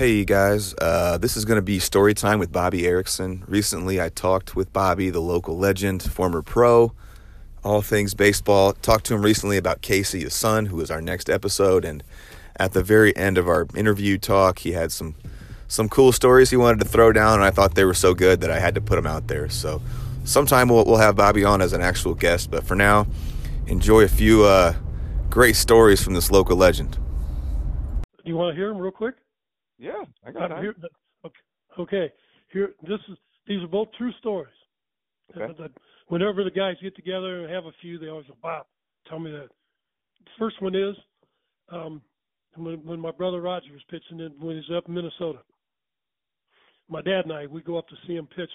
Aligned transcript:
Hey, 0.00 0.12
you 0.12 0.24
guys. 0.24 0.74
Uh, 0.80 1.18
this 1.18 1.36
is 1.36 1.44
going 1.44 1.58
to 1.58 1.62
be 1.62 1.78
story 1.78 2.14
time 2.14 2.38
with 2.38 2.50
Bobby 2.50 2.86
Erickson. 2.86 3.44
Recently, 3.46 4.00
I 4.00 4.08
talked 4.08 4.56
with 4.56 4.72
Bobby, 4.72 5.10
the 5.10 5.20
local 5.20 5.58
legend, 5.58 6.02
former 6.02 6.40
pro, 6.40 6.94
all 7.62 7.82
things 7.82 8.14
baseball. 8.14 8.72
Talked 8.72 9.04
to 9.04 9.14
him 9.14 9.20
recently 9.20 9.58
about 9.58 9.82
Casey, 9.82 10.20
his 10.20 10.32
son, 10.32 10.64
who 10.64 10.80
is 10.80 10.90
our 10.90 11.02
next 11.02 11.28
episode. 11.28 11.84
And 11.84 12.02
at 12.56 12.72
the 12.72 12.82
very 12.82 13.14
end 13.14 13.36
of 13.36 13.46
our 13.46 13.66
interview 13.76 14.16
talk, 14.16 14.60
he 14.60 14.72
had 14.72 14.90
some 14.90 15.16
some 15.68 15.86
cool 15.90 16.12
stories 16.12 16.48
he 16.48 16.56
wanted 16.56 16.78
to 16.78 16.88
throw 16.88 17.12
down, 17.12 17.34
and 17.34 17.44
I 17.44 17.50
thought 17.50 17.74
they 17.74 17.84
were 17.84 17.92
so 17.92 18.14
good 18.14 18.40
that 18.40 18.50
I 18.50 18.58
had 18.58 18.74
to 18.76 18.80
put 18.80 18.96
them 18.96 19.06
out 19.06 19.28
there. 19.28 19.50
So, 19.50 19.82
sometime 20.24 20.70
we'll, 20.70 20.86
we'll 20.86 20.96
have 20.96 21.14
Bobby 21.14 21.44
on 21.44 21.60
as 21.60 21.74
an 21.74 21.82
actual 21.82 22.14
guest. 22.14 22.50
But 22.50 22.64
for 22.64 22.74
now, 22.74 23.06
enjoy 23.66 24.04
a 24.04 24.08
few 24.08 24.44
uh, 24.44 24.76
great 25.28 25.56
stories 25.56 26.02
from 26.02 26.14
this 26.14 26.30
local 26.30 26.56
legend. 26.56 26.96
Do 28.24 28.30
you 28.30 28.36
want 28.36 28.54
to 28.54 28.58
hear 28.58 28.68
them 28.68 28.78
real 28.78 28.92
quick? 28.92 29.16
Yeah, 29.80 30.04
I 30.26 30.30
got 30.30 30.48
time. 30.48 30.62
Here, 30.62 30.74
okay, 31.24 31.34
okay, 31.78 32.12
here. 32.52 32.74
This 32.82 33.00
is 33.08 33.16
these 33.46 33.62
are 33.62 33.66
both 33.66 33.88
true 33.96 34.12
stories. 34.18 34.52
Okay. 35.34 35.72
Whenever 36.08 36.44
the 36.44 36.50
guys 36.50 36.76
get 36.82 36.94
together 36.96 37.40
and 37.40 37.50
have 37.50 37.64
a 37.64 37.72
few, 37.80 37.98
they 37.98 38.08
always 38.08 38.26
go, 38.26 38.36
"Bob, 38.42 38.66
tell 39.08 39.18
me 39.18 39.30
that." 39.30 39.48
The 40.18 40.30
first 40.38 40.60
one 40.60 40.74
is 40.74 40.94
um, 41.70 42.02
when 42.56 42.84
when 42.84 43.00
my 43.00 43.10
brother 43.10 43.40
Roger 43.40 43.72
was 43.72 43.82
pitching 43.88 44.20
in 44.20 44.32
when 44.38 44.56
he's 44.56 44.76
up 44.76 44.86
in 44.86 44.94
Minnesota. 44.94 45.38
My 46.90 47.00
dad 47.00 47.24
and 47.24 47.32
I 47.32 47.46
we 47.46 47.62
go 47.62 47.78
up 47.78 47.88
to 47.88 47.96
see 48.06 48.16
him 48.16 48.28
pitch 48.36 48.50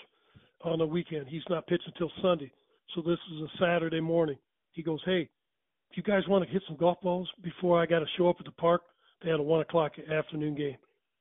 on 0.63 0.77
the 0.77 0.85
weekend. 0.85 1.27
He's 1.27 1.41
not 1.49 1.65
pitching 1.65 1.91
until 1.93 2.11
Sunday, 2.21 2.51
so 2.93 3.01
this 3.01 3.19
is 3.33 3.41
a 3.41 3.57
Saturday 3.59 4.01
morning. 4.01 4.37
He 4.73 4.83
goes, 4.83 5.01
"Hey, 5.05 5.27
if 5.89 5.97
you 5.97 6.03
guys 6.03 6.27
want 6.27 6.45
to 6.45 6.51
hit 6.51 6.61
some 6.67 6.77
golf 6.77 7.01
balls 7.01 7.29
before 7.41 7.81
I 7.81 7.87
got 7.87 7.99
to 7.99 8.07
show 8.15 8.29
up 8.29 8.35
at 8.37 8.45
the 8.45 8.51
park?" 8.51 8.83
They 9.23 9.31
had 9.31 9.39
a 9.39 9.43
one 9.43 9.61
o'clock 9.61 9.93
afternoon 9.97 10.53
game 10.53 10.77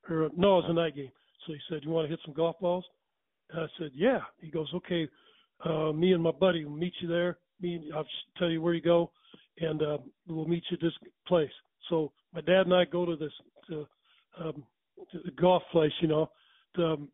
or 0.09 0.31
no, 0.37 0.59
it 0.59 0.63
was 0.63 0.71
a 0.71 0.73
night 0.73 0.97
game. 0.97 1.11
So 1.47 1.53
he 1.53 1.59
said, 1.69 1.85
"You 1.85 1.91
want 1.91 2.07
to 2.07 2.11
hit 2.11 2.21
some 2.25 2.35
golf 2.35 2.59
balls?" 2.61 2.85
And 3.51 3.61
I 3.61 3.67
said, 3.79 3.91
"Yeah." 3.95 4.21
He 4.41 4.51
goes, 4.51 4.73
"Okay, 4.75 5.09
uh, 5.65 5.93
me 5.93 6.13
and 6.13 6.23
my 6.23 6.31
buddy 6.31 6.65
will 6.65 6.77
meet 6.77 6.95
you 7.01 7.09
there. 7.09 7.39
Me, 7.61 7.77
and, 7.77 7.95
I'll 7.95 8.07
tell 8.39 8.51
you 8.51 8.61
where 8.61 8.75
you 8.75 8.81
go, 8.81 9.11
and 9.59 9.83
uh, 9.83 9.99
we'll 10.29 10.47
meet 10.47 10.65
you 10.71 10.77
at 10.77 10.81
this 10.81 10.93
place." 11.27 11.53
So 11.89 12.13
my 12.33 12.41
dad 12.41 12.63
and 12.63 12.75
I 12.75 12.85
go 12.85 13.05
to 13.05 13.17
this 13.17 13.33
to, 13.69 13.87
um, 14.39 14.65
to 15.13 15.19
the 15.25 15.31
golf 15.33 15.63
place, 15.71 15.93
you 16.01 16.09
know, 16.09 16.31
the 16.75 16.85
um, 16.85 17.09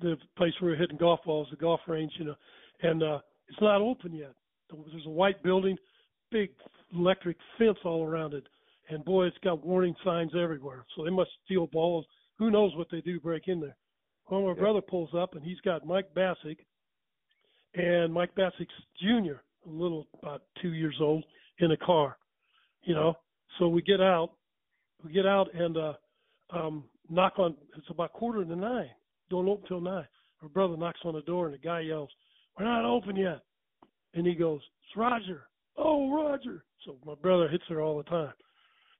the 0.00 0.16
place 0.36 0.52
where 0.60 0.72
we're 0.72 0.78
hitting 0.78 0.96
golf 0.96 1.20
balls, 1.24 1.48
the 1.50 1.56
golf 1.56 1.80
range, 1.86 2.12
you 2.18 2.24
know, 2.24 2.36
and 2.82 3.02
uh, 3.02 3.18
it's 3.48 3.60
not 3.60 3.80
open 3.80 4.14
yet. 4.14 4.32
There's 4.70 5.06
a 5.06 5.10
white 5.10 5.42
building, 5.42 5.76
big 6.30 6.50
electric 6.94 7.36
fence 7.58 7.78
all 7.84 8.06
around 8.06 8.34
it 8.34 8.44
and 8.90 9.04
boy, 9.04 9.26
it's 9.26 9.38
got 9.42 9.64
warning 9.64 9.94
signs 10.04 10.32
everywhere. 10.40 10.84
So 10.96 11.04
they 11.04 11.10
must 11.10 11.30
steal 11.44 11.68
balls. 11.68 12.04
Who 12.38 12.50
knows 12.50 12.74
what 12.76 12.88
they 12.90 13.00
do 13.00 13.20
break 13.20 13.44
in 13.46 13.60
there? 13.60 13.76
Well, 14.28 14.42
my 14.42 14.48
yeah. 14.48 14.54
brother 14.54 14.80
pulls 14.80 15.10
up 15.16 15.34
and 15.34 15.44
he's 15.44 15.60
got 15.60 15.86
Mike 15.86 16.12
Bacsik 16.14 16.58
and 17.74 18.12
Mike 18.12 18.34
Bacsik's 18.34 18.74
Jr., 19.00 19.40
a 19.66 19.70
little 19.70 20.08
about 20.20 20.42
two 20.60 20.72
years 20.72 20.96
old, 21.00 21.24
in 21.58 21.72
a 21.72 21.76
car. 21.76 22.16
You 22.82 22.94
know, 22.94 23.14
so 23.58 23.68
we 23.68 23.82
get 23.82 24.00
out, 24.00 24.30
we 25.04 25.12
get 25.12 25.26
out 25.26 25.48
and 25.54 25.76
uh 25.76 25.92
um 26.52 26.84
knock 27.08 27.38
on. 27.38 27.54
It's 27.76 27.90
about 27.90 28.12
quarter 28.12 28.44
to 28.44 28.56
nine. 28.56 28.88
Don't 29.28 29.48
open 29.48 29.68
till 29.68 29.80
nine. 29.80 30.06
My 30.42 30.48
brother 30.48 30.76
knocks 30.76 31.00
on 31.04 31.14
the 31.14 31.20
door 31.22 31.46
and 31.46 31.54
the 31.54 31.58
guy 31.58 31.80
yells, 31.80 32.08
"We're 32.58 32.64
not 32.64 32.86
open 32.86 33.16
yet." 33.16 33.42
And 34.14 34.26
he 34.26 34.34
goes, 34.34 34.62
"It's 34.86 34.96
Roger." 34.96 35.46
Oh, 35.76 36.12
Roger. 36.12 36.64
So 36.86 36.96
my 37.04 37.14
brother 37.14 37.48
hits 37.48 37.64
her 37.68 37.82
all 37.82 37.98
the 37.98 38.04
time 38.04 38.32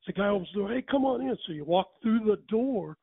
the 0.07 0.13
guy 0.13 0.29
opens 0.29 0.49
the 0.53 0.61
door. 0.61 0.71
Hey, 0.71 0.83
come 0.89 1.05
on 1.05 1.21
in. 1.21 1.37
So 1.47 1.53
you 1.53 1.65
walk 1.65 1.89
through 2.03 2.21
the 2.21 2.39
door, 2.49 2.97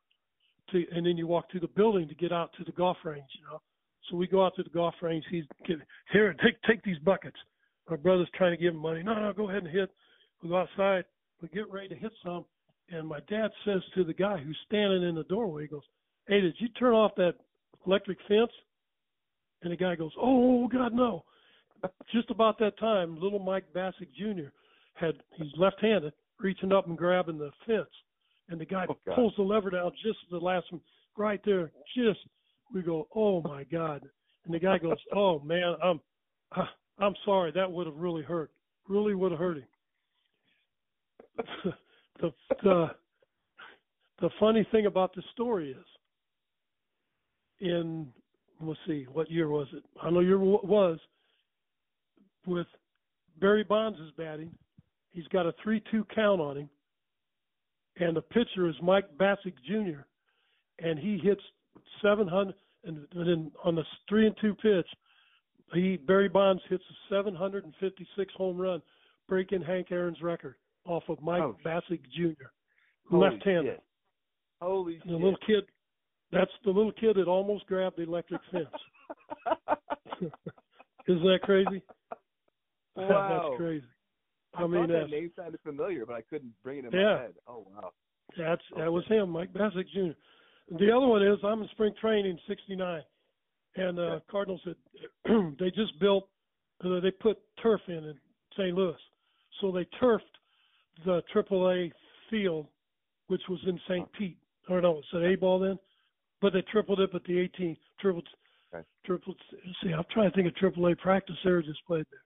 to, 0.72 0.84
and 0.92 1.06
then 1.06 1.18
you 1.18 1.28
walk 1.28 1.52
through 1.52 1.62
the 1.62 1.68
building 1.68 2.08
to 2.08 2.16
get 2.16 2.32
out 2.32 2.52
to 2.58 2.64
the 2.64 2.72
golf 2.72 2.98
range. 3.04 3.30
You 3.40 3.46
know. 3.46 3.62
So 4.10 4.18
we 4.18 4.28
go 4.28 4.46
out 4.46 4.56
to 4.56 4.64
the 4.64 4.70
golf 4.70 4.96
range. 5.02 5.24
He's 5.30 5.44
here. 6.12 6.36
Take 6.44 6.62
take 6.68 6.84
these 6.84 7.00
buckets. 7.00 7.38
My 7.90 7.96
brother's 7.96 8.30
trying 8.36 8.52
to 8.52 8.62
give 8.62 8.74
him 8.74 8.82
money. 8.82 9.04
No, 9.04 9.14
no, 9.14 9.32
go 9.34 9.50
ahead 9.50 9.64
and 9.64 9.72
hit. 9.72 9.90
We 10.42 10.50
go 10.50 10.58
outside. 10.58 11.06
We 11.42 11.48
get 11.50 11.72
ready 11.72 11.90
to 11.90 11.96
hit 11.96 12.12
some. 12.24 12.46
And 12.90 13.08
my 13.08 13.20
dad 13.30 13.50
says 13.66 13.82
to 13.96 14.04
the 14.04 14.14
guy 14.14 14.38
who's 14.38 14.58
standing 14.66 15.04
in 15.04 15.16
the 15.16 15.24
doorway, 15.24 15.64
he 15.64 15.68
goes, 15.68 15.84
"Hey, 16.28 16.42
did 16.42 16.56
you 16.60 16.70
turn 16.70 16.94
off 16.94 17.16
that 17.16 17.36
electric 17.86 18.18
fence?" 18.28 18.52
And 19.62 19.72
the 19.72 19.78
guy 19.78 19.96
goes, 19.96 20.14
"Oh 20.18 20.68
God, 20.68 20.94
no." 20.94 21.24
Just 22.12 22.32
about 22.32 22.58
that 22.60 22.78
time, 22.80 23.20
little 23.20 23.40
Mike 23.40 23.72
Bacsik 23.74 24.12
Jr. 24.14 24.50
had 24.96 25.22
he's 25.36 25.56
left-handed 25.58 26.12
reaching 26.40 26.72
up 26.72 26.88
and 26.88 26.98
grabbing 26.98 27.38
the 27.38 27.52
fence, 27.66 27.88
and 28.50 28.60
the 28.60 28.66
guy 28.66 28.86
oh, 28.90 28.98
pulls 29.16 29.34
the 29.38 29.44
lever 29.44 29.70
down 29.70 29.92
just 30.04 30.20
the 30.30 30.38
last 30.38 30.72
one, 30.72 30.82
right 31.18 31.42
there. 31.46 31.72
Just 31.96 32.20
we 32.74 32.82
go, 32.82 33.08
oh 33.16 33.42
my 33.42 33.64
god, 33.66 34.08
and 34.46 34.54
the 34.54 34.60
guy 34.60 34.78
goes, 34.78 34.98
oh 35.16 35.40
man, 35.40 35.76
I'm 35.84 36.00
uh, 36.56 36.66
I'm 37.00 37.16
sorry, 37.26 37.52
that 37.52 37.72
would 37.72 37.88
have 37.88 37.96
really 37.96 38.24
hurt, 38.24 38.52
really 38.88 39.16
would 39.16 39.32
have 39.32 39.40
hurt 39.40 39.58
him. 39.58 39.68
the 42.22 42.34
the 42.64 42.88
the 44.20 44.30
funny 44.40 44.68
thing 44.72 44.86
about 44.86 45.14
the 45.16 45.24
story 45.34 45.72
is, 45.72 45.86
in 47.60 48.08
let's 48.62 48.80
see, 48.88 49.06
what 49.12 49.30
year 49.30 49.50
was 49.50 49.68
it? 49.74 49.84
I 50.02 50.10
know 50.10 50.22
year 50.22 50.40
was 50.40 51.00
with 52.46 52.68
Barry 53.40 53.64
Bonds 53.64 54.00
is 54.00 54.12
batting 54.18 54.52
He's 55.18 55.28
got 55.30 55.48
a 55.48 55.54
3 55.64 55.82
2 55.90 56.06
count 56.14 56.40
on 56.40 56.58
him. 56.58 56.70
And 58.00 58.16
the 58.16 58.22
pitcher 58.22 58.70
is 58.70 58.76
Mike 58.84 59.06
Bacsik 59.18 59.56
Jr. 59.66 60.02
And 60.78 61.00
he 61.00 61.18
hits 61.18 61.42
700. 62.04 62.54
And 62.84 63.08
then 63.16 63.52
on 63.66 63.74
the 63.74 63.82
3 64.08 64.28
and 64.28 64.36
2 64.40 64.54
pitch, 64.54 64.86
he 65.74 65.98
Barry 65.98 66.30
Bonds 66.30 66.62
hits 66.70 66.84
a 66.88 67.16
756 67.16 68.34
home 68.38 68.58
run, 68.60 68.80
breaking 69.28 69.64
Hank 69.64 69.88
Aaron's 69.90 70.22
record 70.22 70.54
off 70.86 71.02
of 71.10 71.20
Mike 71.20 71.42
oh, 71.42 71.58
Bacsik 71.66 72.02
Jr. 72.16 72.46
left-handed. 73.10 73.80
Holy 74.62 75.00
and 75.04 75.14
the 75.14 75.18
little 75.18 75.38
kid, 75.48 75.64
that's 76.32 76.52
the 76.64 76.70
little 76.70 76.92
kid 76.92 77.16
that 77.16 77.28
almost 77.28 77.66
grabbed 77.66 77.98
the 77.98 78.04
electric 78.04 78.42
fence. 78.52 78.68
Isn't 81.08 81.24
that 81.24 81.40
crazy? 81.42 81.82
Wow. 83.00 83.50
that's 83.52 83.58
crazy. 83.62 83.86
I, 84.54 84.64
I 84.64 84.68
mean, 84.68 84.88
that 84.88 85.10
name 85.10 85.32
sounded 85.36 85.60
familiar, 85.64 86.06
but 86.06 86.16
I 86.16 86.22
couldn't 86.22 86.54
bring 86.64 86.80
it 86.80 86.86
in 86.86 86.92
yeah. 86.92 87.16
my 87.16 87.22
head. 87.22 87.34
Oh 87.48 87.68
wow. 87.74 87.92
That's 88.38 88.62
okay. 88.74 88.82
that 88.82 88.92
was 88.92 89.06
him, 89.08 89.30
Mike 89.30 89.54
Bacsik 89.54 89.88
Jr. 89.94 90.12
The 90.78 90.92
other 90.92 91.08
one 91.08 91.26
is 91.26 91.38
I'm 91.44 91.62
in 91.62 91.70
spring 91.70 91.94
training 92.00 92.38
'69, 92.48 93.02
and 93.76 94.00
uh, 94.00 94.02
yeah. 94.02 94.20
Cardinals 94.30 94.62
had 94.66 94.76
they 95.60 95.70
just 95.72 95.98
built 96.00 96.28
uh, 96.84 97.00
they 97.00 97.12
put 97.12 97.38
turf 97.62 97.82
in 97.88 97.96
in 97.96 98.16
St. 98.58 98.76
Louis, 98.76 98.96
so 99.62 99.72
they 99.72 99.86
turfed 100.00 100.24
the 101.06 101.22
AAA 101.34 101.92
field, 102.30 102.68
which 103.28 103.42
was 103.50 103.60
in 103.68 103.80
St. 103.88 104.08
Pete. 104.14 104.38
Or 104.70 104.82
no, 104.82 104.98
it's 104.98 105.08
an 105.14 105.24
A 105.24 105.36
ball 105.36 105.60
then, 105.60 105.80
but 106.42 106.54
they 106.54 106.62
tripled 106.72 107.00
it. 107.00 107.12
But 107.12 107.24
the 107.24 107.40
18 107.40 107.78
tripled, 108.02 108.28
okay. 108.74 108.86
tripled. 109.06 109.38
See, 109.82 109.94
I'm 109.94 110.04
trying 110.12 110.30
to 110.30 110.36
think 110.36 110.48
of 110.48 110.56
AAA 110.56 110.98
practice 110.98 111.36
there 111.44 111.62
just 111.62 111.86
played 111.86 112.06
there. 112.12 112.22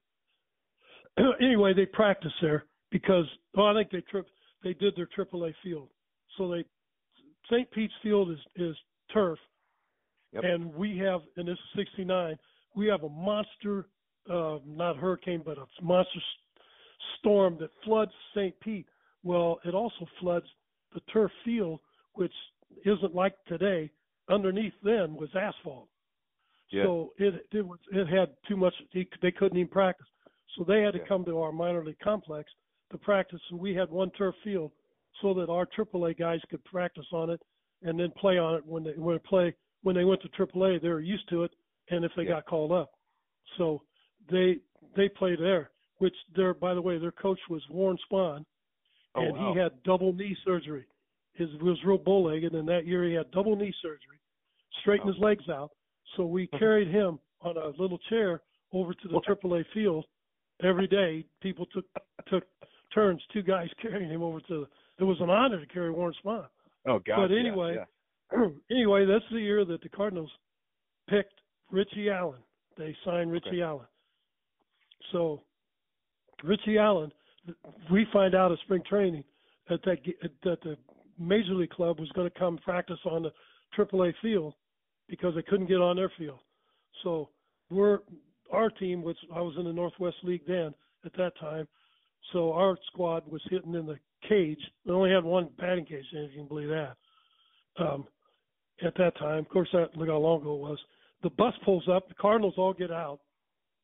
anyway, 1.40 1.74
they 1.74 1.86
practice 1.86 2.32
there 2.40 2.64
because 2.90 3.26
oh, 3.56 3.66
I 3.66 3.74
think 3.74 3.90
they 3.90 4.00
trip 4.10 4.26
they 4.62 4.74
did 4.74 4.94
their 4.96 5.08
AAA 5.16 5.54
field. 5.62 5.88
So 6.38 6.50
they 6.50 6.64
St. 7.50 7.70
Pete's 7.70 7.92
Field 8.02 8.30
is 8.30 8.38
is 8.56 8.76
turf, 9.12 9.38
yep. 10.32 10.44
and 10.44 10.72
we 10.74 10.96
have 10.98 11.20
in 11.36 11.46
this 11.46 11.58
'69 11.76 12.36
we 12.74 12.86
have 12.86 13.02
a 13.02 13.08
monster, 13.08 13.86
uh, 14.30 14.58
not 14.66 14.96
hurricane, 14.96 15.42
but 15.44 15.58
a 15.58 15.66
monster 15.82 16.20
storm 17.18 17.56
that 17.60 17.70
floods 17.84 18.12
St. 18.34 18.58
Pete. 18.60 18.86
Well, 19.22 19.58
it 19.64 19.74
also 19.74 20.06
floods 20.20 20.46
the 20.94 21.00
turf 21.12 21.30
field, 21.44 21.80
which 22.14 22.32
isn't 22.84 23.14
like 23.14 23.34
today. 23.46 23.90
Underneath 24.30 24.72
then 24.82 25.14
was 25.14 25.28
asphalt. 25.34 25.88
Yeah. 26.70 26.84
So 26.84 27.12
it 27.18 27.46
it 27.52 27.66
was 27.66 27.78
it 27.90 28.06
had 28.08 28.30
too 28.48 28.56
much. 28.56 28.74
They 28.94 29.30
couldn't 29.30 29.58
even 29.58 29.68
practice. 29.68 30.06
So 30.56 30.64
they 30.64 30.82
had 30.82 30.92
to 30.94 31.00
come 31.00 31.24
to 31.24 31.40
our 31.40 31.52
minor 31.52 31.84
league 31.84 31.98
complex 32.02 32.50
to 32.90 32.98
practice, 32.98 33.40
and 33.50 33.58
we 33.58 33.74
had 33.74 33.90
one 33.90 34.10
turf 34.10 34.34
field 34.44 34.72
so 35.20 35.34
that 35.34 35.48
our 35.48 35.66
AAA 35.66 36.18
guys 36.18 36.40
could 36.50 36.64
practice 36.64 37.06
on 37.12 37.30
it 37.30 37.40
and 37.82 37.98
then 37.98 38.10
play 38.18 38.38
on 38.38 38.54
it 38.54 38.66
when 38.66 38.84
they 38.84 38.92
when 38.92 39.16
they 39.16 39.28
play 39.28 39.54
when 39.82 39.96
they 39.96 40.04
went 40.04 40.22
to 40.22 40.28
AAA. 40.28 40.80
They 40.80 40.88
were 40.88 41.00
used 41.00 41.28
to 41.30 41.44
it, 41.44 41.52
and 41.90 42.04
if 42.04 42.12
they 42.16 42.24
yeah. 42.24 42.30
got 42.30 42.46
called 42.46 42.72
up, 42.72 42.92
so 43.56 43.82
they 44.30 44.58
they 44.96 45.08
played 45.08 45.38
there. 45.40 45.70
Which 45.98 46.14
their 46.34 46.54
by 46.54 46.74
the 46.74 46.82
way, 46.82 46.98
their 46.98 47.12
coach 47.12 47.38
was 47.48 47.62
Warren 47.70 47.98
Spahn, 48.10 48.44
oh, 49.14 49.22
and 49.22 49.36
wow. 49.36 49.52
he 49.52 49.60
had 49.60 49.82
double 49.84 50.12
knee 50.12 50.36
surgery. 50.44 50.84
His 51.34 51.48
was 51.62 51.78
real 51.84 51.98
bull 51.98 52.24
legged, 52.24 52.54
and 52.54 52.68
that 52.68 52.86
year 52.86 53.04
he 53.04 53.14
had 53.14 53.30
double 53.30 53.56
knee 53.56 53.72
surgery, 53.80 54.20
straightened 54.80 55.10
oh. 55.10 55.12
his 55.12 55.22
legs 55.22 55.48
out. 55.48 55.70
So 56.16 56.26
we 56.26 56.46
carried 56.58 56.88
him 56.88 57.18
on 57.40 57.56
a 57.56 57.68
little 57.80 57.98
chair 58.10 58.42
over 58.72 58.92
to 58.94 59.08
the 59.08 59.20
AAA 59.20 59.64
field 59.72 60.04
every 60.64 60.86
day 60.86 61.24
people 61.40 61.66
took 61.66 61.84
took 62.28 62.44
turns, 62.94 63.22
two 63.32 63.42
guys 63.42 63.68
carrying 63.82 64.10
him 64.10 64.22
over 64.22 64.40
to. 64.48 64.66
It 64.98 65.04
was 65.04 65.16
an 65.20 65.30
honor 65.30 65.60
to 65.60 65.66
carry 65.66 65.90
Warren 65.90 66.14
Spahn. 66.24 66.46
Oh 66.86 66.98
God! 66.98 67.28
But 67.28 67.34
anyway, 67.34 67.76
yeah, 68.32 68.46
anyway, 68.70 69.06
that's 69.06 69.24
the 69.32 69.40
year 69.40 69.64
that 69.64 69.82
the 69.82 69.88
Cardinals 69.88 70.30
picked 71.08 71.34
Richie 71.70 72.10
Allen. 72.10 72.40
They 72.76 72.96
signed 73.04 73.30
Richie 73.32 73.48
Okay. 73.48 73.62
Allen. 73.62 73.86
So 75.10 75.42
Richie 76.42 76.78
Allen, 76.78 77.12
we 77.90 78.06
find 78.12 78.34
out 78.34 78.52
at 78.52 78.58
spring 78.60 78.82
training 78.88 79.24
that 79.68 79.82
that 79.84 79.98
that 80.44 80.60
the 80.62 80.76
major 81.18 81.54
league 81.54 81.70
club 81.70 81.98
was 82.00 82.08
going 82.10 82.30
to 82.30 82.38
come 82.38 82.58
practice 82.58 82.98
on 83.04 83.22
the 83.22 83.32
AAA 83.76 84.12
field 84.22 84.54
because 85.08 85.34
they 85.34 85.42
couldn't 85.42 85.66
get 85.66 85.80
on 85.80 85.96
their 85.96 86.12
field. 86.18 86.38
So 87.02 87.28
we're 87.70 88.00
our 88.52 88.70
team, 88.70 89.02
which 89.02 89.18
I 89.34 89.40
was 89.40 89.54
in 89.58 89.64
the 89.64 89.72
Northwest 89.72 90.16
League 90.22 90.46
then 90.46 90.74
at 91.04 91.12
that 91.16 91.32
time. 91.40 91.66
So 92.32 92.52
our 92.52 92.76
squad 92.92 93.30
was 93.30 93.42
hitting 93.50 93.74
in 93.74 93.86
the 93.86 93.98
cage. 94.28 94.60
We 94.84 94.92
only 94.92 95.10
had 95.10 95.24
one 95.24 95.50
batting 95.58 95.84
cage, 95.84 96.04
if 96.12 96.30
you 96.32 96.38
can 96.38 96.48
believe 96.48 96.68
that. 96.68 96.96
Um, 97.78 98.06
at 98.84 98.94
that 98.96 99.16
time, 99.18 99.40
of 99.40 99.48
course, 99.48 99.68
that 99.72 99.96
look 99.96 100.08
how 100.08 100.18
long 100.18 100.40
ago 100.40 100.54
it 100.54 100.60
was. 100.60 100.78
The 101.22 101.30
bus 101.30 101.54
pulls 101.64 101.88
up. 101.88 102.08
The 102.08 102.14
Cardinals 102.14 102.54
all 102.56 102.72
get 102.72 102.90
out. 102.90 103.20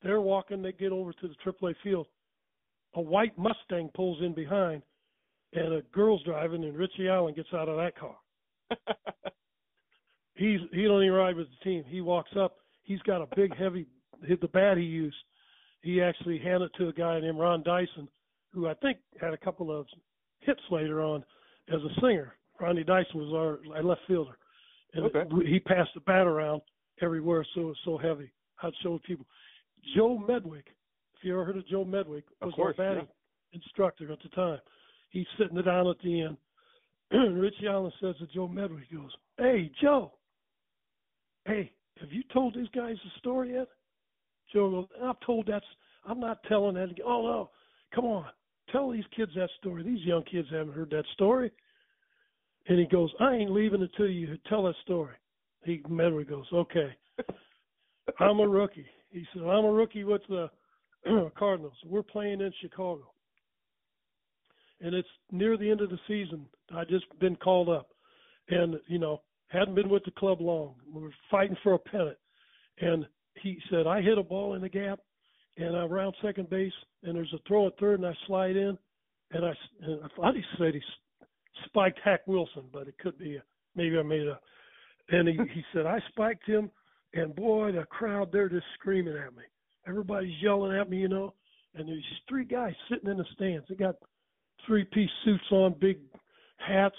They're 0.02 0.20
walking. 0.20 0.62
They 0.62 0.72
get 0.72 0.92
over 0.92 1.12
to 1.12 1.28
the 1.28 1.34
AAA 1.44 1.74
field. 1.82 2.06
A 2.94 3.00
white 3.00 3.36
Mustang 3.38 3.90
pulls 3.94 4.22
in 4.22 4.34
behind, 4.34 4.82
and 5.52 5.74
a 5.74 5.82
girl's 5.92 6.22
driving, 6.24 6.64
and 6.64 6.76
Richie 6.76 7.08
Allen 7.08 7.34
gets 7.34 7.52
out 7.52 7.68
of 7.68 7.76
that 7.76 7.98
car. 7.98 8.16
He's 10.34 10.60
he 10.72 10.84
don't 10.84 11.02
even 11.02 11.14
ride 11.14 11.36
with 11.36 11.48
the 11.48 11.64
team. 11.64 11.84
He 11.86 12.00
walks 12.00 12.30
up. 12.38 12.56
He's 12.82 13.00
got 13.00 13.20
a 13.20 13.26
big, 13.36 13.56
heavy 13.56 13.86
the 14.22 14.48
bat 14.48 14.76
he 14.76 14.84
used. 14.84 15.16
He 15.82 16.02
actually 16.02 16.38
handed 16.38 16.70
it 16.74 16.78
to 16.78 16.88
a 16.88 16.92
guy 16.92 17.20
named 17.20 17.38
Ron 17.38 17.62
Dyson, 17.62 18.08
who 18.52 18.66
I 18.68 18.74
think 18.74 18.98
had 19.20 19.32
a 19.32 19.38
couple 19.38 19.70
of 19.76 19.86
hits 20.40 20.60
later 20.70 21.02
on 21.02 21.24
as 21.72 21.80
a 21.82 22.00
singer. 22.00 22.34
Ronnie 22.60 22.82
Dyson 22.84 23.20
was 23.20 23.32
our, 23.32 23.82
left 23.82 24.00
fielder, 24.08 24.36
and 24.94 25.04
Okay. 25.06 25.46
he 25.46 25.60
passed 25.60 25.90
the 25.94 26.00
bat 26.00 26.26
around 26.26 26.60
everywhere, 27.00 27.46
so 27.54 27.60
it 27.60 27.64
was 27.64 27.78
so 27.84 27.96
heavy. 27.96 28.30
I'd 28.62 28.72
show 28.82 28.98
people. 29.06 29.26
Joe 29.94 30.18
Medwick, 30.18 30.66
if 31.16 31.22
you 31.22 31.32
ever 31.34 31.44
heard 31.44 31.56
of 31.56 31.66
Joe 31.68 31.84
Medwick, 31.84 32.24
was 32.42 32.54
course, 32.54 32.76
our 32.78 32.94
batting 32.94 33.08
instructor 33.52 34.10
at 34.10 34.18
the 34.22 34.28
time. 34.30 34.58
He's 35.10 35.26
sitting 35.38 35.62
down 35.62 35.86
at 35.86 35.98
the 36.02 36.22
end. 36.22 36.36
Richie 37.38 37.68
Allen 37.68 37.92
says 38.00 38.16
to 38.18 38.26
Joe 38.26 38.48
Medwick, 38.48 38.82
he 38.90 38.96
goes, 38.96 39.14
"Hey 39.38 39.70
Joe, 39.80 40.12
hey, 41.46 41.72
have 42.00 42.12
you 42.12 42.22
told 42.32 42.54
these 42.54 42.68
guys 42.74 42.96
the 43.04 43.10
story 43.18 43.52
yet?" 43.52 43.68
Joe 44.52 44.70
goes, 44.70 44.86
"I've 45.02 45.20
told 45.20 45.46
that. 45.46 45.62
I'm 46.04 46.20
not 46.20 46.42
telling 46.44 46.74
that." 46.74 46.88
Oh 47.04 47.22
no, 47.22 47.50
come 47.94 48.04
on, 48.04 48.26
tell 48.70 48.90
these 48.90 49.06
kids 49.14 49.32
that 49.36 49.50
story. 49.58 49.82
These 49.82 50.04
young 50.04 50.24
kids 50.24 50.48
haven't 50.50 50.74
heard 50.74 50.90
that 50.90 51.04
story. 51.14 51.50
And 52.68 52.78
he 52.78 52.86
goes, 52.86 53.12
"I 53.20 53.34
ain't 53.34 53.52
leaving 53.52 53.82
until 53.82 54.08
you 54.08 54.38
tell 54.48 54.64
that 54.64 54.76
story." 54.82 55.14
He 55.64 55.78
Medwick 55.88 56.28
goes, 56.28 56.46
"Okay." 56.52 56.96
I'm 58.18 58.40
a 58.40 58.48
rookie. 58.48 58.86
He 59.10 59.26
said, 59.32 59.42
I'm 59.42 59.64
a 59.64 59.72
rookie 59.72 60.04
with 60.04 60.22
the 60.28 60.50
Cardinals. 61.38 61.74
We're 61.84 62.02
playing 62.02 62.40
in 62.40 62.52
Chicago. 62.60 63.12
And 64.80 64.94
it's 64.94 65.08
near 65.32 65.56
the 65.56 65.70
end 65.70 65.80
of 65.80 65.90
the 65.90 65.98
season. 66.06 66.46
I 66.74 66.84
just 66.84 67.06
been 67.18 67.36
called 67.36 67.68
up. 67.68 67.88
And, 68.48 68.76
you 68.86 68.98
know, 68.98 69.22
hadn't 69.48 69.74
been 69.74 69.88
with 69.88 70.04
the 70.04 70.10
club 70.12 70.40
long. 70.40 70.74
We 70.92 71.02
were 71.02 71.14
fighting 71.30 71.56
for 71.62 71.74
a 71.74 71.78
pennant. 71.78 72.18
And 72.80 73.06
he 73.42 73.58
said, 73.70 73.86
I 73.86 74.00
hit 74.00 74.18
a 74.18 74.22
ball 74.22 74.54
in 74.54 74.62
the 74.62 74.68
gap 74.68 75.00
and 75.56 75.76
I'm 75.76 75.92
around 75.92 76.14
second 76.22 76.50
base 76.50 76.72
and 77.02 77.16
there's 77.16 77.32
a 77.34 77.38
throw 77.46 77.66
at 77.66 77.78
third 77.78 78.00
and 78.00 78.06
I 78.06 78.14
slide 78.26 78.56
in 78.56 78.78
and 79.32 79.44
I, 79.44 79.52
and 79.82 80.00
I 80.04 80.08
thought 80.16 80.34
he 80.34 80.42
said 80.56 80.74
he 80.74 80.80
spiked 81.66 82.00
Hack 82.04 82.26
Wilson, 82.26 82.64
but 82.72 82.88
it 82.88 82.96
could 82.98 83.18
be, 83.18 83.36
a, 83.36 83.42
maybe 83.76 83.98
I 83.98 84.02
made 84.02 84.28
up. 84.28 84.42
And 85.10 85.28
he, 85.28 85.34
he 85.34 85.62
said, 85.72 85.86
I 85.86 86.00
spiked 86.10 86.46
him 86.46 86.70
and 87.14 87.34
boy, 87.34 87.72
the 87.72 87.84
crowd 87.84 88.30
they're 88.32 88.48
just 88.48 88.66
screaming 88.78 89.16
at 89.16 89.34
me. 89.34 89.42
Everybody's 89.86 90.34
yelling 90.42 90.76
at 90.76 90.90
me, 90.90 90.98
you 90.98 91.08
know. 91.08 91.34
And 91.74 91.88
there's 91.88 92.04
three 92.28 92.44
guys 92.44 92.74
sitting 92.90 93.10
in 93.10 93.18
the 93.18 93.24
stands. 93.34 93.66
They 93.68 93.74
got 93.74 93.96
three 94.66 94.84
piece 94.84 95.10
suits 95.24 95.44
on, 95.50 95.74
big 95.80 95.98
hats, 96.58 96.96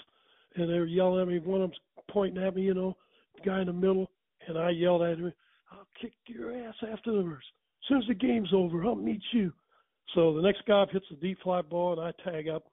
and 0.56 0.68
they're 0.68 0.86
yelling 0.86 1.22
at 1.22 1.28
me. 1.28 1.38
One 1.38 1.62
of 1.62 1.70
them's 1.70 1.80
pointing 2.10 2.42
at 2.42 2.56
me, 2.56 2.62
you 2.62 2.74
know, 2.74 2.96
the 3.36 3.48
guy 3.48 3.60
in 3.60 3.66
the 3.66 3.72
middle, 3.72 4.10
and 4.48 4.58
I 4.58 4.70
yelled 4.70 5.02
at 5.02 5.18
him, 5.18 5.32
kick 6.00 6.12
your 6.26 6.52
ass 6.66 6.74
afterwards. 6.92 7.44
As 7.82 7.88
soon 7.88 7.98
as 7.98 8.08
the 8.08 8.14
game's 8.14 8.52
over, 8.52 8.84
I'll 8.84 8.94
meet 8.94 9.22
you. 9.32 9.52
So 10.14 10.34
the 10.34 10.42
next 10.42 10.62
guy 10.66 10.84
hits 10.90 11.06
a 11.12 11.16
deep 11.16 11.38
fly 11.42 11.62
ball 11.62 11.98
and 11.98 12.00
I 12.00 12.30
tag 12.30 12.48
up. 12.48 12.64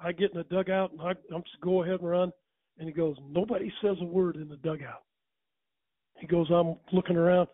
I 0.00 0.12
get 0.12 0.32
in 0.32 0.38
the 0.38 0.44
dugout 0.44 0.92
and 0.92 1.00
I, 1.00 1.10
I'm 1.34 1.42
just 1.42 1.60
go 1.60 1.82
ahead 1.82 2.00
and 2.00 2.08
run. 2.08 2.32
And 2.78 2.88
he 2.88 2.94
goes, 2.94 3.16
Nobody 3.28 3.72
says 3.82 3.96
a 4.00 4.04
word 4.04 4.36
in 4.36 4.48
the 4.48 4.56
dugout. 4.56 5.02
He 6.18 6.26
goes, 6.26 6.48
I'm 6.50 6.76
looking 6.92 7.16
around. 7.16 7.48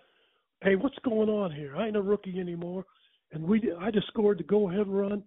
Hey, 0.62 0.76
what's 0.76 0.98
going 1.04 1.28
on 1.28 1.52
here? 1.52 1.76
I 1.76 1.86
ain't 1.86 1.96
a 1.96 2.02
rookie 2.02 2.38
anymore, 2.38 2.84
and 3.32 3.44
we 3.44 3.62
I 3.80 3.90
just 3.90 4.06
scored 4.08 4.38
the 4.38 4.44
go 4.44 4.70
ahead 4.70 4.88
run. 4.88 5.22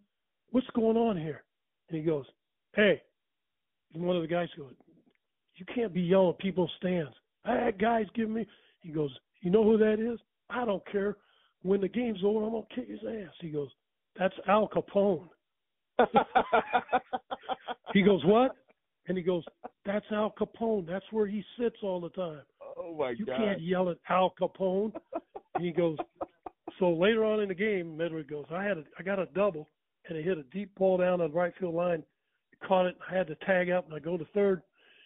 What's 0.52 0.68
going 0.76 0.98
on 0.98 1.18
here? 1.18 1.44
And 1.90 1.98
he 2.00 2.04
goes, 2.04 2.26
Hey, 2.76 3.02
and 3.94 4.04
one 4.04 4.16
of 4.16 4.22
the 4.22 4.28
guys 4.28 4.50
goes, 4.58 4.74
You 5.56 5.66
can't 5.74 5.94
be 5.94 6.02
yelling 6.02 6.30
at 6.30 6.40
people's 6.40 6.72
stands. 6.78 7.12
I 7.46 7.56
had 7.56 7.80
guys 7.80 8.06
giving 8.16 8.34
me. 8.34 8.48
He 8.82 8.90
goes, 8.90 9.12
You 9.42 9.52
know 9.52 9.64
who 9.64 9.78
that 9.78 10.00
is? 10.00 10.20
I 10.50 10.66
don't 10.66 10.86
care. 10.92 11.18
When 11.64 11.82
the 11.82 11.88
game's 11.88 12.20
over, 12.24 12.46
I'm 12.46 12.52
gonna 12.52 12.66
kick 12.74 12.90
his 12.90 13.00
ass. 13.08 13.34
He 13.42 13.50
goes, 13.50 13.70
That's 14.18 14.36
Al 14.48 14.68
Capone. 14.70 15.28
He 17.94 18.02
goes, 18.04 18.24
What? 18.26 18.56
And 19.08 19.18
he 19.18 19.24
goes, 19.24 19.44
That's 19.86 20.06
Al 20.12 20.34
Capone. 20.40 20.86
That's 20.86 21.06
where 21.12 21.26
he 21.26 21.44
sits 21.60 21.78
all 21.82 22.00
the 22.02 22.10
time. 22.10 22.42
Oh 22.78 22.96
my 22.98 23.12
You 23.12 23.26
god. 23.26 23.40
You 23.40 23.46
can't 23.46 23.62
yell 23.62 23.90
at 23.90 23.98
Al 24.10 24.34
Capone. 24.40 24.94
and 25.56 25.66
he 25.66 25.72
goes, 25.72 25.98
so 26.80 26.92
later 26.92 27.26
on 27.26 27.40
in 27.40 27.48
the 27.48 27.56
game, 27.56 27.98
Medwick 27.98 28.30
goes, 28.30 28.46
I 28.52 28.64
had 28.64 28.78
a, 28.78 28.84
I 29.00 29.04
got 29.04 29.20
a 29.20 29.26
double, 29.28 29.70
and 30.08 30.18
I 30.18 30.22
hit 30.22 30.38
a 30.38 30.44
deep 30.44 30.76
ball 30.76 30.98
down 30.98 31.20
the 31.20 31.30
right 31.30 31.54
field 31.60 31.74
line, 31.74 32.04
caught 32.68 32.86
it, 32.86 32.98
I 33.10 33.16
had 33.16 33.28
to 33.28 33.36
tag 33.46 33.70
up, 33.72 33.86
and 33.86 33.96
I 33.96 34.00
go 34.00 34.18
to 34.18 34.26
third. 34.34 34.62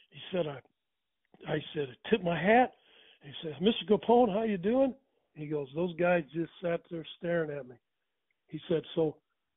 He 0.10 0.20
said, 0.32 0.48
I, 0.48 0.60
I 1.50 1.60
said, 1.74 1.88
I 1.90 2.10
tipped 2.10 2.24
my 2.26 2.38
hat. 2.42 2.74
He 3.24 3.32
says, 3.44 3.54
Mr. 3.62 3.90
Capone, 3.90 4.34
how 4.34 4.44
you 4.44 4.58
doing? 4.58 4.94
He 5.34 5.46
goes, 5.48 5.68
those 5.76 5.96
guys 5.96 6.24
just 6.34 6.52
sat 6.62 6.82
there 6.90 7.06
staring 7.18 7.52
at 7.52 7.68
me. 7.68 7.76
He 8.48 8.60
said, 8.68 8.82
so 8.96 9.16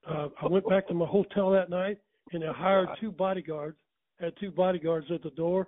uh, 0.09 0.29
I 0.41 0.47
went 0.47 0.69
back 0.69 0.87
to 0.89 0.95
my 0.95 1.07
hotel 1.07 1.51
that 1.51 1.71
night, 1.71 1.99
and 2.33 2.45
I 2.45 2.53
hired 2.53 2.89
two 3.01 3.11
bodyguards. 3.11 3.77
Had 4.21 4.35
two 4.39 4.53
bodyguards 4.53 5.07
at 5.13 5.23
the 5.23 5.31
door, 5.31 5.67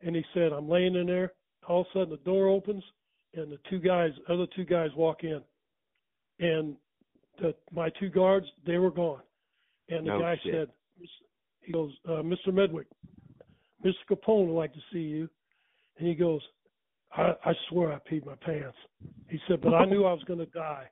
and 0.00 0.16
he 0.16 0.24
said, 0.32 0.52
I'm 0.52 0.68
laying 0.68 0.94
in 0.94 1.06
there. 1.06 1.32
All 1.68 1.82
of 1.82 1.86
a 1.88 1.98
sudden, 1.98 2.10
the 2.10 2.30
door 2.30 2.48
opens, 2.48 2.82
and 3.34 3.52
the 3.52 3.58
two 3.68 3.78
guys, 3.78 4.10
other 4.28 4.46
two 4.56 4.64
guys, 4.64 4.88
walk 4.96 5.24
in, 5.24 5.40
and 6.40 6.74
the 7.40 7.54
my 7.70 7.90
two 8.00 8.08
guards, 8.08 8.46
they 8.66 8.78
were 8.78 8.90
gone. 8.90 9.20
And 9.90 10.06
the 10.06 10.12
No 10.12 10.20
guy 10.20 10.40
shit. 10.42 10.54
said, 10.54 10.68
he 11.60 11.72
goes, 11.72 11.92
uh, 12.08 12.22
Mr. 12.22 12.48
Medwick, 12.48 12.86
Mr. 13.84 13.92
Capone 14.10 14.46
would 14.46 14.56
like 14.56 14.72
to 14.72 14.80
see 14.92 15.00
you, 15.00 15.28
and 15.98 16.08
he 16.08 16.14
goes, 16.14 16.40
I, 17.16 17.32
I 17.44 17.52
swear 17.68 17.92
I 17.92 17.98
peed 18.10 18.26
my 18.26 18.34
pants. 18.34 18.76
He 19.28 19.38
said, 19.48 19.60
but 19.60 19.74
I 19.74 19.84
knew 19.84 20.04
I 20.04 20.12
was 20.12 20.24
going 20.24 20.40
to 20.40 20.46
die. 20.46 20.84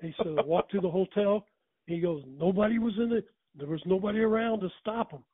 He 0.00 0.14
said, 0.18 0.34
I 0.38 0.42
walked 0.42 0.72
to 0.72 0.80
the 0.80 0.90
hotel. 0.90 1.44
He 1.86 2.00
goes, 2.00 2.22
nobody 2.26 2.78
was 2.78 2.94
in 2.98 3.12
it. 3.12 3.26
There 3.58 3.68
was 3.68 3.82
nobody 3.86 4.20
around 4.20 4.60
to 4.60 4.68
stop 4.80 5.10
him. 5.10 5.24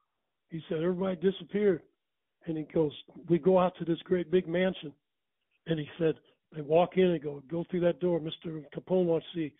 He 0.50 0.62
said, 0.68 0.78
everybody 0.78 1.16
disappeared. 1.16 1.82
And 2.46 2.56
he 2.56 2.64
goes, 2.64 2.92
we 3.28 3.38
go 3.38 3.58
out 3.58 3.76
to 3.78 3.84
this 3.84 3.99
great 4.04 4.30
big 4.30 4.49
mansion. 4.49 4.92
And 5.66 5.78
he 5.78 5.88
said, 5.99 6.14
they 6.54 6.61
walk 6.61 6.96
in 6.96 7.06
and 7.06 7.22
go, 7.22 7.42
go 7.50 7.64
through 7.70 7.80
that 7.80 8.00
door. 8.00 8.20
Mr. 8.20 8.62
Capone 8.76 9.06
wants 9.06 9.26
to 9.32 9.38
see. 9.38 9.54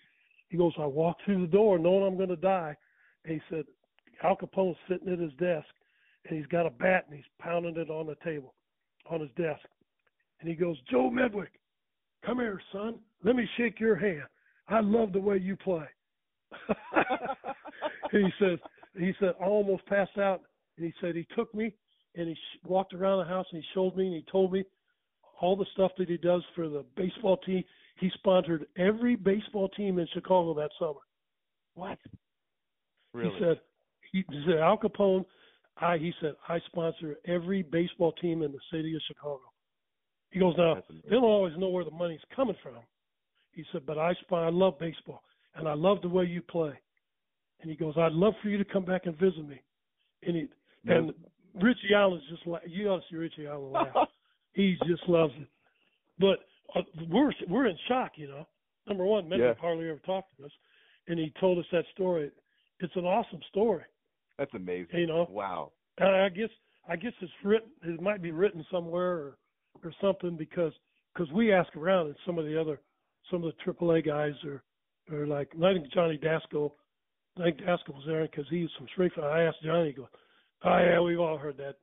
He 0.49 0.57
goes, 0.57 0.73
I 0.79 0.87
walk 0.87 1.17
through 1.25 1.41
the 1.43 1.53
door 1.53 1.79
knowing 1.79 2.05
I'm 2.05 2.17
going 2.17 2.29
to 2.29 2.37
die. 2.37 2.77
And 3.25 3.35
he 3.35 3.41
said, 3.49 3.65
Al 4.23 4.37
Capone's 4.37 4.77
sitting 4.89 5.12
at 5.12 5.19
his 5.19 5.33
desk 5.35 5.67
and 6.29 6.39
he's 6.39 6.47
got 6.47 6.67
a 6.67 6.71
bat 6.71 7.07
and 7.09 7.17
he's 7.17 7.25
pounding 7.41 7.77
it 7.77 7.91
on 7.91 8.07
the 8.07 8.17
table, 8.23 8.55
on 9.11 9.21
his 9.21 9.31
desk. 9.37 9.65
And 10.43 10.51
he 10.51 10.57
goes, 10.57 10.77
Joe 10.91 11.09
Medwick, 11.09 11.53
come 12.27 12.39
here, 12.39 12.61
son. 12.73 12.97
Let 13.25 13.37
me 13.37 13.49
shake 13.57 13.79
your 13.79 13.95
hand. 13.95 14.25
I 14.69 14.81
love 14.81 15.13
the 15.13 15.21
way 15.21 15.39
you 15.39 15.57
play. 15.57 15.85
and 18.13 18.25
he 18.27 18.29
says, 18.41 18.59
he 18.99 19.13
said, 19.21 19.35
I 19.41 19.45
almost 19.45 19.87
passed 19.87 20.19
out. 20.19 20.43
And 20.77 20.85
he 20.85 20.93
said, 21.01 21.15
he 21.15 21.27
took 21.37 21.55
me 21.55 21.73
and 22.17 22.29
he 22.29 22.35
sh- 22.35 22.67
walked 22.67 22.93
around 22.93 23.19
the 23.19 23.25
house 23.33 23.47
and 23.53 23.63
he 23.63 23.69
showed 23.73 23.97
me 23.97 24.07
and 24.07 24.15
he 24.17 24.25
told 24.31 24.53
me 24.53 24.65
all 25.41 25.55
the 25.55 25.67
stuff 25.75 25.93
that 25.99 26.09
he 26.09 26.17
does 26.17 26.43
for 26.57 26.69
the 26.69 26.85
baseball 26.97 27.37
team. 27.37 27.63
He 28.01 28.11
sponsored 28.15 28.67
every 28.77 29.15
baseball 29.15 29.69
team 29.69 30.01
in 30.01 30.09
Chicago 30.13 30.55
that 30.55 30.71
summer. 30.77 31.01
What? 31.75 31.99
Really? 33.15 33.31
He 33.31 33.45
said, 33.45 33.61
he, 34.11 34.25
he 34.29 34.45
said, 34.45 34.59
Al 34.59 34.77
Capone, 34.77 35.25
I, 35.77 35.99
he 35.99 36.13
said, 36.21 36.33
I 36.49 36.59
sponsor 36.67 37.17
every 37.27 37.63
baseball 37.63 38.13
team 38.13 38.43
in 38.43 38.51
the 38.51 38.59
city 38.73 38.95
of 38.97 39.03
Chicago. 39.07 39.52
He 40.33 40.41
goes, 40.41 40.55
now, 40.57 40.83
they 41.05 41.11
don't 41.11 41.23
always 41.25 41.57
know 41.59 41.69
where 41.69 41.85
the 41.85 41.91
money's 41.91 42.21
coming 42.35 42.57
from. 42.62 42.75
He 43.53 43.65
said, 43.71 43.85
but 43.87 43.99
I, 43.99 44.15
I 44.33 44.49
love 44.49 44.79
baseball 44.79 45.23
and 45.57 45.69
I 45.69 45.75
love 45.75 46.01
the 46.03 46.09
way 46.09 46.25
you 46.25 46.41
play. 46.43 46.73
And 47.61 47.71
he 47.71 47.77
goes, 47.77 47.95
I'd 47.99 48.12
love 48.12 48.33
for 48.43 48.49
you 48.49 48.57
to 48.59 48.65
come 48.65 48.85
back 48.85 49.03
and 49.05 49.17
visit 49.19 49.47
me. 49.47 49.61
And 50.23 50.37
he, 50.37 50.49
No. 50.85 50.97
and 50.97 51.15
Richie 51.62 51.95
Allen's 51.95 52.23
just 52.31 52.47
like 52.47 52.62
you 52.67 52.89
ought 52.89 52.99
to 53.01 53.03
see 53.11 53.17
Richie 53.17 53.47
Allen 53.47 53.73
laugh. 53.73 54.09
he 54.55 54.77
just 54.87 55.07
loves 55.07 55.35
it. 55.39 55.49
But 56.19 56.39
uh, 56.75 56.83
we're 57.11 57.33
we're 57.49 57.67
in 57.67 57.77
shock, 57.89 58.12
you 58.17 58.29
know. 58.29 58.47
Number 58.89 59.05
one, 59.05 59.29
Mentor 59.29 59.49
Yeah. 59.49 59.55
hardly 59.61 59.89
ever 59.91 60.01
talked 60.07 60.37
to 60.39 60.45
us, 60.47 60.51
and 61.09 61.19
he 61.19 61.33
told 61.39 61.59
us 61.59 61.67
that 61.73 61.85
story. 61.95 62.31
It's 62.81 62.97
an 62.97 63.05
awesome 63.05 63.41
story, 63.49 63.85
That's 64.39 64.53
amazing. 64.55 64.99
you 64.99 65.07
know. 65.07 65.27
Wow. 65.31 65.73
And 65.99 66.09
I 66.09 66.29
guess 66.31 66.49
I 66.89 66.97
guess 66.97 67.12
it's 67.21 67.33
written. 67.45 67.69
It 67.85 68.01
might 68.01 68.23
be 68.23 68.31
written 68.33 68.65
somewhere 68.73 69.12
or 69.12 69.39
or 69.85 69.93
something 70.00 70.37
because 70.37 70.73
because 71.14 71.31
we 71.33 71.52
ask 71.52 71.75
around 71.76 72.07
and 72.07 72.17
some 72.26 72.38
of 72.38 72.45
the 72.47 72.59
other 72.61 72.81
some 73.31 73.45
of 73.45 73.52
the 73.67 73.73
AAA 73.73 74.05
guys 74.07 74.33
are 74.45 74.62
are 75.12 75.26
like 75.26 75.49
I 75.62 75.73
think 75.75 75.93
Johnny 75.93 76.19
Dasco. 76.19 76.73
I 77.38 77.45
think 77.45 77.59
Dasco 77.61 77.95
was 77.95 78.05
there 78.07 78.23
because 78.23 78.45
he's 78.50 78.69
from 78.76 78.87
Springfield. 78.93 79.26
I 79.26 79.43
asked 79.43 79.62
Johnny, 79.64 79.88
he 79.88 79.93
goes, 79.95 80.07
"Oh 80.64 80.79
yeah, 80.79 81.00
we've 81.00 81.19
all 81.21 81.38
heard 81.38 81.57
that. 81.57 81.76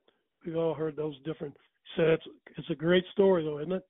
We've 0.46 0.56
all 0.56 0.74
heard 0.74 0.96
those 0.96 1.16
different." 1.24 1.54
He 1.96 2.00
said 2.02 2.08
it's 2.10 2.24
it's 2.56 2.70
a 2.70 2.74
great 2.74 3.04
story 3.12 3.42
though, 3.44 3.58
isn't 3.58 3.72
it? 3.72 3.86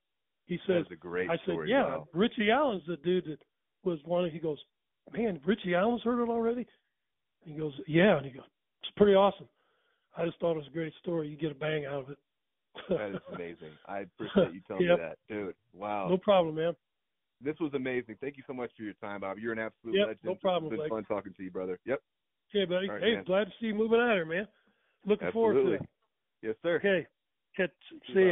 He 0.47 0.57
says, 0.67 0.85
That's 0.89 0.93
a 0.93 0.97
great 0.97 1.31
I 1.31 1.35
said, 1.37 1.53
story. 1.53 1.71
yeah, 1.71 1.85
Wow. 1.85 2.09
Richie 2.13 2.51
Allen's 2.51 2.83
the 2.89 2.97
dude 2.97 3.25
that 3.27 3.39
was 3.85 4.01
one. 4.05 4.29
He 4.31 4.41
goes, 4.41 4.59
man, 5.13 5.39
Richie 5.47 5.77
Allen's 5.77 6.03
heard 6.03 6.21
it 6.21 6.29
already. 6.29 6.67
He 7.45 7.53
goes, 7.53 7.73
yeah, 7.87 8.17
and 8.17 8.27
he 8.27 8.33
goes, 8.33 8.43
it's 8.83 8.91
pretty 8.97 9.15
awesome. 9.15 9.47
I 10.17 10.25
just 10.27 10.41
thought 10.41 10.53
it 10.53 10.57
was 10.57 10.67
a 10.67 10.73
great 10.75 10.93
story. 11.01 11.29
You 11.29 11.37
get 11.37 11.53
a 11.53 11.55
bang 11.55 11.87
out 11.87 12.03
of 12.03 12.11
it. 12.11 12.19
That 12.89 13.11
is 13.11 13.21
amazing. 13.35 13.73
I 13.87 14.01
appreciate 14.01 14.55
you 14.55 14.61
telling 14.67 14.83
Yep. 14.87 14.99
me 14.99 15.05
that, 15.05 15.19
dude. 15.29 15.55
Wow. 15.73 16.09
no 16.09 16.17
problem, 16.19 16.55
man. 16.57 16.75
This 17.43 17.57
was 17.59 17.73
amazing. 17.75 18.17
Thank 18.21 18.37
you 18.37 18.43
so 18.47 18.53
much 18.53 18.71
for 18.77 18.83
your 18.83 18.93
time, 18.95 19.21
Bob. 19.21 19.39
You're 19.39 19.53
an 19.53 19.59
absolute 19.59 19.97
Yep, 19.97 20.07
legend. 20.07 20.25
no 20.25 20.35
problem, 20.35 20.73
It's 20.73 20.81
been 20.83 20.89
fun 20.91 21.05
talking 21.05 21.33
to 21.35 21.43
you, 21.43 21.51
brother. 21.51 21.79
Yep. 21.87 22.01
Okay, 22.55 22.65
buddy. 22.67 22.89
Right, 22.89 23.03
hey, 23.03 23.15
man. 23.15 23.25
glad 23.25 23.45
to 23.45 23.51
see 23.61 23.67
you 23.67 23.75
moving 23.75 24.01
out 24.01 24.13
here, 24.13 24.27
man. 24.27 24.47
Looking 25.07 25.31
forward 25.33 25.55
to 25.55 25.73
it. 25.73 25.83
Yes, 26.43 26.57
sir. 26.63 26.77
Okay. 26.77 27.07
Catch, 27.57 27.71
see 28.13 28.21
ya. 28.21 28.27